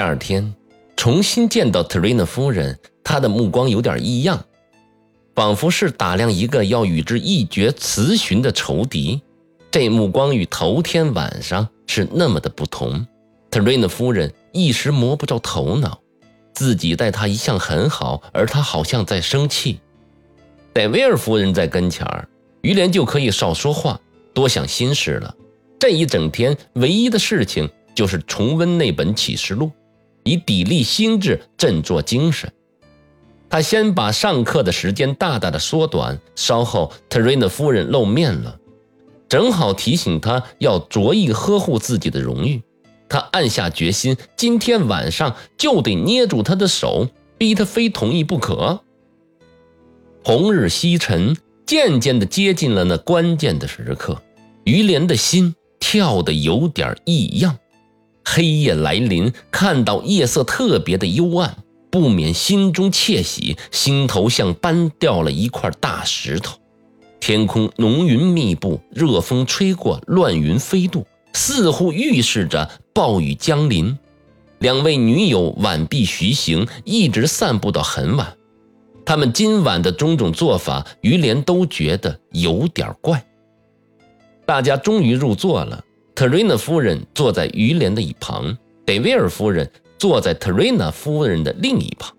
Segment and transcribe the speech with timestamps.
[0.00, 0.54] 第二天，
[0.96, 4.42] 重新见到特瑞娜夫人，他的目光有点异样，
[5.34, 9.20] 仿佛是打量一个要与之一决雌雄的仇敌。
[9.70, 13.06] 这目光与头天晚上是那么的不同。
[13.50, 16.00] 特瑞娜夫人一时摸不着头脑，
[16.54, 19.80] 自己待他一向很好，而他好像在生气。
[20.72, 22.26] 戴维尔夫人在跟前儿，
[22.62, 24.00] 于连就可以少说话，
[24.32, 25.34] 多想心事了。
[25.78, 29.70] 这一整天，唯一的事情就是重温那本启示录，
[30.24, 32.52] 以砥砺心智，振作精神。
[33.48, 38.58] 他先把上课的时间大大的缩短，稍后特瑞娜夫人露面了，
[39.28, 42.62] 正好提醒他要着意呵护自己的荣誉。
[43.08, 48.80] 他暗下决心，今天晚上就得捏住他的手，逼他非同意不可。
[50.22, 54.22] 红日西沉，渐渐地接近了那关键的时刻。
[54.62, 57.58] 于连的心跳得有点异样。
[58.24, 61.56] 黑夜来临，看到夜色特别的幽暗，
[61.90, 66.58] 不免心中窃喜，心头像搬掉了一块大石头。
[67.18, 73.98] 天空浓云密布，热风吹过，乱云飞渡，似乎预示着暴雨将临。
[74.58, 78.36] 两位女友晚毕徐行，一直散步到很晚。
[79.04, 83.24] 他们今晚的种种做法，于连都觉得有点怪。
[84.46, 85.82] 大家终于入座了。
[86.14, 92.14] 特瑞娜夫人坐在于连的一旁，德威尔夫人坐在特瑞娜夫人的另一旁。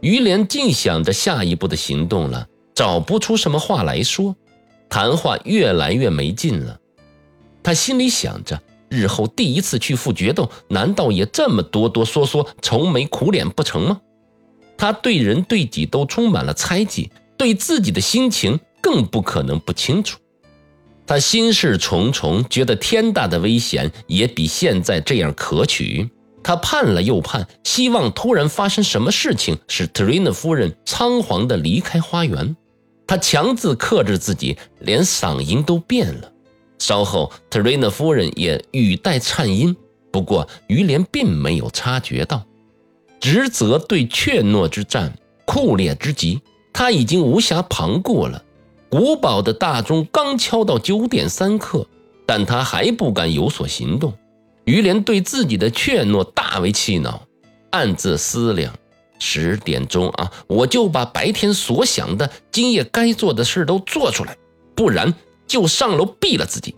[0.00, 4.36] 于连尽想着下一步的行动了，找不出什么话来说，
[4.88, 6.78] 谈话越来越没劲了。
[7.62, 14.00] 他心里想着，日后第一次去赴决斗，难道也这么哆哆嗦嗦、愁眉苦脸不成吗？
[14.76, 20.18] 他对人对己都充满了猜忌，对自己的心情更不可能不清楚。
[21.12, 26.08] 他心事重重，觉得天大的危险也比现在这样可取。
[26.42, 32.56] 他盼了又盼，希望突然发生什么事情，使特瑞娜夫人仓皇地离开花园。
[33.06, 36.32] 他强自克制自己，连嗓音都变了。
[36.78, 39.76] 稍后，特瑞娜夫人也语带颤音，
[40.10, 42.42] 不过于连并没有察觉到。
[43.20, 45.12] 职责对怯懦之战，
[45.44, 46.40] 酷烈之极，
[46.72, 48.42] 他已经无暇旁顾了。
[48.92, 51.86] 古堡的大钟刚敲到九点三刻，
[52.26, 54.12] 但他还不敢有所行动。
[54.66, 57.22] 于连对自己的怯懦大为气恼，
[57.70, 58.70] 暗自思量：
[59.18, 64.36] 十点钟啊，我就把白天所想的、今夜该做的事都做出来，
[64.74, 65.14] 不然
[65.46, 66.76] 就上楼毙了自己。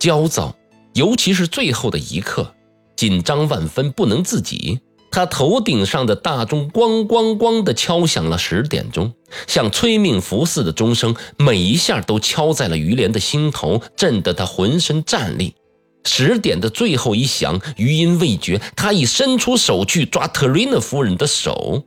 [0.00, 0.52] 焦躁，
[0.94, 2.52] 尤其是最后的一刻。
[2.96, 4.80] 紧张万分，不能自己。
[5.14, 9.12] 他头顶上的大钟咣咣咣地敲响了十点钟，
[9.46, 15.54] 像催命符似的钟声，每一下都敲在了于连的心头，震得他浑身战栗。
[16.04, 21.84] 十点的最后一响，余音未绝，他已伸出手去抓特瑞娜夫人的手。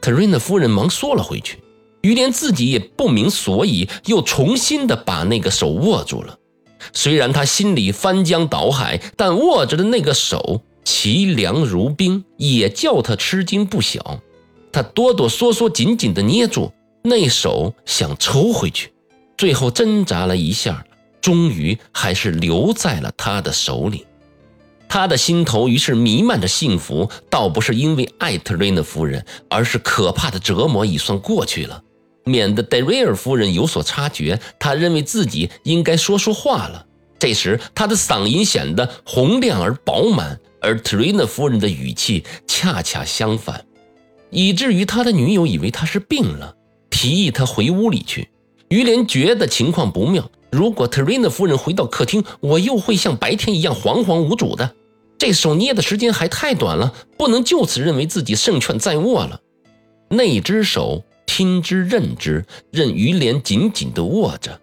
[0.00, 1.58] 特瑞娜夫人忙缩了回去，
[2.00, 6.38] 于连自己也不明所以，又重新的把那个手握住了。
[6.94, 14.20] 虽然他心里翻江倒海，但握着的那个手凄凉如冰，也叫他吃惊不小。
[14.72, 16.72] 他哆哆嗦嗦，紧紧地捏住
[17.02, 18.92] 那手，想抽回去，
[19.36, 20.84] 最后挣扎了一下，
[21.20, 24.06] 终于还是留在了他的手里。
[24.88, 31.82] 他的心头于是弥漫着幸福，倒不是因为艾特瑞娜夫人，而是可怕的折磨已算过去了。
[32.24, 36.86] 免得戴瑞尔夫人有所察觉，他认为自己应该说说话了。
[37.18, 43.64] 这时，他的嗓音显得洪亮而饱满，而特瑞娜夫人的语气恰恰相反，
[44.30, 46.54] 以至于他的女友以为他是病了，
[46.88, 48.28] 提议他回屋里去。
[48.68, 54.74] 于连觉得情况不妙，如果特瑞娜夫人回到客厅，我又会像白天一样惶惶无主的。
[55.18, 59.40] 这手捏的时间还太短了，不能就此认为自己胜券在握了。
[60.08, 61.04] 那只手。
[61.24, 64.60] 听之任之，任于连紧紧地握着。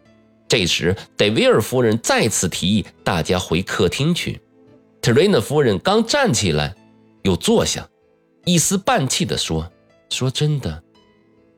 [0.48, 4.40] 这时，戴维尔夫人再次提议大家回客厅去。
[5.12, 6.76] 瑞娜夫人刚站起来，
[7.24, 7.88] 又坐下，
[8.46, 9.72] 一丝半气地说
[10.10, 10.84] ：“说真的，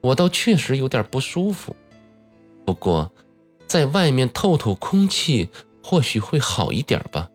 [0.02, 1.76] 我倒确实有点不舒服。
[2.66, 3.12] 不过，
[3.68, 5.50] 在外面透透空气，
[5.84, 7.30] 或许会好一点吧。”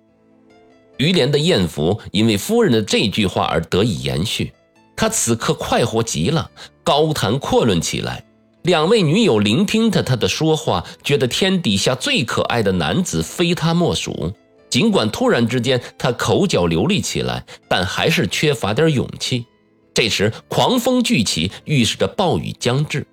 [0.98, 4.52] 于连的艳福因为夫人的这句话而得以延续。
[4.96, 6.50] 他此刻快活极了，
[6.82, 8.24] 高谈阔论起来。
[8.62, 14.32] 两位女友聆听着他的说话，觉得天底下最可爱的男子非他莫属。
[14.76, 19.46] 尽管突然之间他口角流利起来，但还是缺乏点勇气。
[19.94, 23.06] 这时狂风聚起，预示着暴雨将至。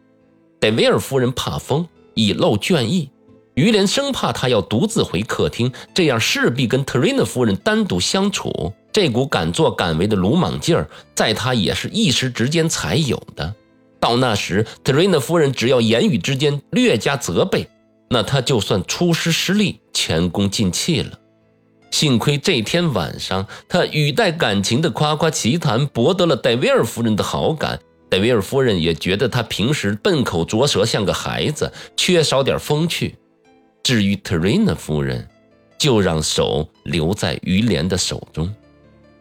[0.60, 3.10] 戴维尔夫人怕风，已露倦意。
[3.54, 8.74] 于连生怕他要独自回客厅，这样势必跟特瑞娜夫人单独相处。
[8.92, 13.56] 这股敢作敢为的鲁莽劲儿，在他也是一时之间才有的。
[14.02, 17.66] 到那时，特瑞娜夫人只要言语之间略加责备，
[18.10, 21.20] 那他就算出师失利、前功尽弃了。
[21.94, 27.80] 幸亏这天晚上，他语带感情的夸夸其谈，博得了戴维尔夫人的好感。
[28.10, 33.16] 戴维尔夫人也觉得他平时笨口拙舌，像个孩子，缺少点风趣。
[33.84, 35.30] 至于特瑞娜夫人，
[35.78, 38.52] 就让手留在于莲的手中。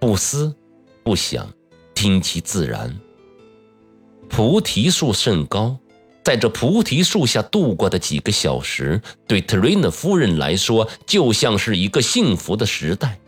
[0.01, 0.55] 不思，
[1.05, 1.47] 不想，
[1.95, 2.99] 听其自然。
[4.31, 5.77] 菩提树甚高，
[6.25, 13.19] 在这菩提树下度过的几个小时，对特瑞娜夫人来说，就像是一个幸福的时代。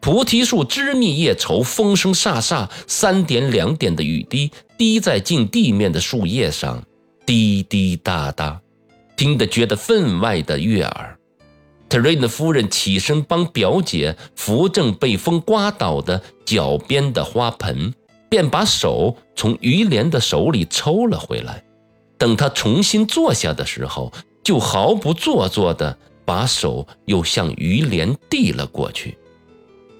[0.00, 6.84] 菩提树枝密叶稠，风声飒飒，三点两点的雨滴滴在近地面的树叶上，
[7.24, 8.60] 滴滴答答，
[9.16, 11.18] 听得觉得分外的悦耳。
[11.88, 17.94] 特瑞娜夫人起身帮表姐扶正被风刮倒的脚边的花盆，
[18.28, 21.62] 便把手从于莲的手里抽了回来。
[22.18, 24.12] 等他重新坐下的时候，
[24.42, 29.16] 就毫不做作地把手又向于莲递了过去。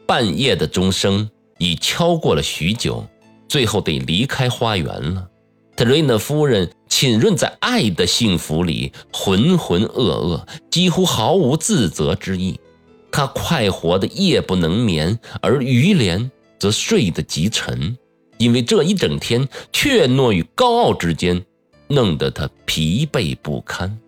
[0.06, 1.28] 半夜的钟声
[1.58, 3.06] 已敲过了许久，
[3.48, 5.28] 最后得离开花园了。
[5.76, 6.70] 特瑞娜夫人。
[6.86, 12.60] 浸润在爱的幸福里，浑浑噩噩，几乎毫无自责之意。
[13.10, 17.98] 他快活的夜不能眠，而于莲则睡得极沉，
[18.38, 21.44] 因为这一整天怯懦与高傲之间，
[21.88, 23.98] 弄得他疲惫不堪。